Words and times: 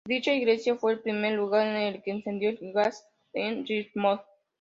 Dicha 0.03 0.33
iglesia 0.33 0.75
fue 0.77 0.93
el 0.93 1.01
primer 1.01 1.33
lugar 1.33 1.67
en 1.67 1.75
el 1.75 2.01
que 2.01 2.09
encendió 2.09 2.49
el 2.49 2.73
gas 2.73 3.07
en 3.33 3.67
Richmond. 3.67 4.19